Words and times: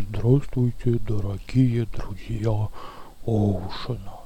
Здравствуйте, 0.00 1.00
дорогие 1.08 1.86
друзья 1.86 2.68
Оушена. 3.26 4.18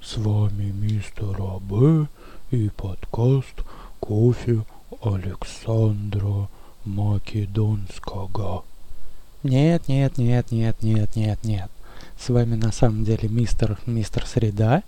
С 0.00 0.16
вами 0.16 0.70
мистер 0.70 1.36
АБ 1.40 2.08
и 2.52 2.70
подкаст 2.76 3.64
«Кофе 3.98 4.64
Александра 5.02 6.48
Македонского». 6.84 8.64
Нет, 9.42 9.88
нет, 9.88 10.18
нет, 10.18 10.52
нет, 10.52 10.82
нет, 10.82 11.16
нет, 11.16 11.38
нет. 11.42 11.70
С 12.20 12.28
вами 12.28 12.54
на 12.54 12.70
самом 12.70 13.02
деле 13.02 13.28
мистер, 13.28 13.78
мистер 13.86 14.24
Среда 14.24 14.84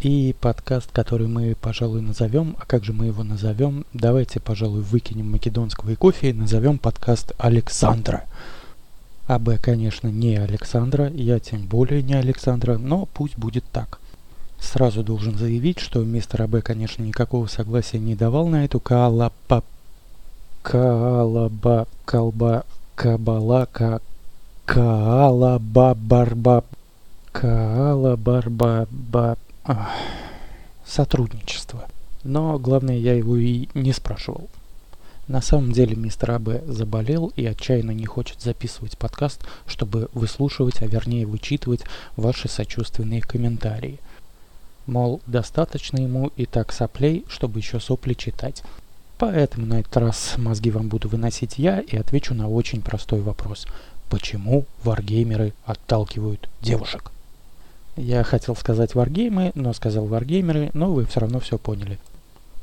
и 0.00 0.36
подкаст, 0.40 0.92
который 0.92 1.26
мы, 1.26 1.56
пожалуй, 1.60 2.02
назовем, 2.02 2.56
а 2.60 2.66
как 2.66 2.84
же 2.84 2.92
мы 2.92 3.06
его 3.06 3.24
назовем? 3.24 3.84
Давайте, 3.94 4.38
пожалуй, 4.38 4.82
выкинем 4.82 5.32
македонского 5.32 5.90
и 5.90 5.96
кофе 5.96 6.30
и 6.30 6.34
назовем 6.34 6.78
подкаст 6.78 7.32
Александра. 7.38 8.26
АБ, 9.26 9.58
конечно, 9.60 10.08
не 10.08 10.36
Александра, 10.36 11.08
я 11.08 11.38
тем 11.38 11.66
более 11.66 12.02
не 12.02 12.14
Александра, 12.14 12.76
но 12.76 13.06
пусть 13.06 13.38
будет 13.38 13.64
так. 13.72 13.98
Сразу 14.60 15.02
должен 15.02 15.36
заявить, 15.36 15.78
что 15.78 16.04
мистер 16.04 16.42
АБ, 16.42 16.62
конечно, 16.62 17.02
никакого 17.02 17.46
согласия 17.46 17.98
не 17.98 18.14
давал 18.14 18.48
на 18.48 18.64
эту 18.64 18.80
калапа... 18.80 19.62
Калаба... 20.62 21.86
Колба... 22.04 22.64
Кабалака... 22.94 24.00
Каалаба... 24.64 25.94
Барба... 25.94 26.64
Каалабарба... 27.32 28.88
Ба... 28.90 29.36
Сотрудничество. 30.86 31.86
Но 32.22 32.58
главное, 32.58 32.96
я 32.96 33.14
его 33.14 33.36
и 33.36 33.68
не 33.74 33.92
спрашивал. 33.92 34.48
На 35.26 35.40
самом 35.40 35.72
деле 35.72 35.96
мистер 35.96 36.32
АБ 36.32 36.66
заболел 36.66 37.32
и 37.34 37.46
отчаянно 37.46 37.92
не 37.92 38.04
хочет 38.04 38.42
записывать 38.42 38.98
подкаст, 38.98 39.42
чтобы 39.66 40.10
выслушивать, 40.12 40.82
а 40.82 40.86
вернее 40.86 41.26
вычитывать 41.26 41.80
ваши 42.16 42.46
сочувственные 42.48 43.22
комментарии. 43.22 44.00
Мол, 44.86 45.22
достаточно 45.26 45.98
ему 45.98 46.30
и 46.36 46.44
так 46.44 46.72
соплей, 46.72 47.24
чтобы 47.28 47.60
еще 47.60 47.80
сопли 47.80 48.12
читать. 48.12 48.62
Поэтому 49.16 49.64
на 49.64 49.80
этот 49.80 49.96
раз 49.96 50.34
мозги 50.36 50.70
вам 50.70 50.88
буду 50.88 51.08
выносить 51.08 51.58
я 51.58 51.80
и 51.80 51.96
отвечу 51.96 52.34
на 52.34 52.48
очень 52.48 52.82
простой 52.82 53.20
вопрос. 53.20 53.66
Почему 54.10 54.66
варгеймеры 54.82 55.54
отталкивают 55.64 56.50
девушек? 56.60 57.12
Я 57.96 58.24
хотел 58.24 58.56
сказать 58.56 58.94
варгеймы, 58.94 59.52
но 59.54 59.72
сказал 59.72 60.04
варгеймеры, 60.04 60.70
но 60.74 60.92
вы 60.92 61.06
все 61.06 61.20
равно 61.20 61.40
все 61.40 61.56
поняли. 61.56 61.98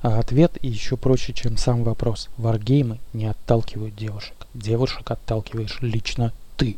А 0.01 0.19
ответ 0.19 0.57
еще 0.63 0.97
проще, 0.97 1.31
чем 1.33 1.57
сам 1.57 1.83
вопрос. 1.83 2.29
Варгеймы 2.37 2.99
не 3.13 3.27
отталкивают 3.27 3.95
девушек. 3.95 4.33
Девушек 4.53 5.09
отталкиваешь 5.11 5.77
лично 5.81 6.33
ты. 6.57 6.77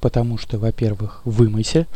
Потому 0.00 0.38
что, 0.38 0.58
во-первых, 0.58 1.20
вымойся. 1.24 1.86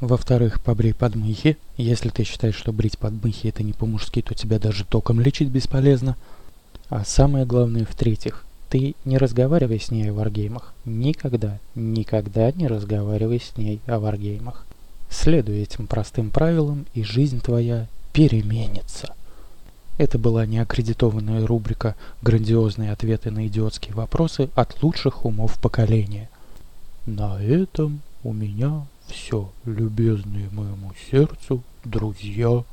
Во-вторых, 0.00 0.60
побрей 0.60 0.94
подмыхи. 0.94 1.56
Если 1.76 2.08
ты 2.10 2.22
считаешь, 2.22 2.54
что 2.54 2.72
брить 2.72 2.98
подмыхи 2.98 3.48
это 3.48 3.64
не 3.64 3.72
по-мужски, 3.72 4.22
то 4.22 4.34
тебя 4.34 4.58
даже 4.60 4.84
током 4.84 5.20
лечить 5.20 5.48
бесполезно. 5.48 6.16
А 6.88 7.04
самое 7.04 7.44
главное, 7.44 7.84
в-третьих, 7.84 8.44
ты 8.70 8.94
не 9.04 9.18
разговаривай 9.18 9.80
с 9.80 9.90
ней 9.90 10.10
о 10.10 10.12
варгеймах. 10.12 10.72
Никогда, 10.84 11.58
никогда 11.74 12.52
не 12.52 12.68
разговаривай 12.68 13.40
с 13.40 13.56
ней 13.56 13.80
о 13.86 13.98
варгеймах. 13.98 14.64
Следуй 15.10 15.62
этим 15.62 15.88
простым 15.88 16.30
правилам, 16.30 16.86
и 16.94 17.02
жизнь 17.02 17.40
твоя 17.40 17.88
переменится. 18.16 19.14
Это 19.98 20.18
была 20.18 20.46
неаккредитованная 20.46 21.46
рубрика 21.46 21.94
«Грандиозные 22.22 22.90
ответы 22.90 23.30
на 23.30 23.46
идиотские 23.46 23.94
вопросы 23.94 24.48
от 24.54 24.82
лучших 24.82 25.26
умов 25.26 25.58
поколения». 25.60 26.30
На 27.04 27.38
этом 27.42 28.00
у 28.24 28.32
меня 28.32 28.86
все, 29.06 29.50
любезные 29.66 30.48
моему 30.50 30.92
сердцу 31.10 31.62
друзья 31.84 32.64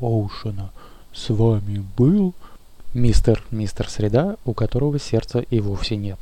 Оушена. 0.00 0.70
С 1.12 1.28
вами 1.28 1.84
был 1.98 2.32
мистер, 2.94 3.44
мистер 3.50 3.86
Среда, 3.86 4.36
у 4.46 4.54
которого 4.54 4.98
сердца 4.98 5.40
и 5.40 5.60
вовсе 5.60 5.96
нет. 5.96 6.18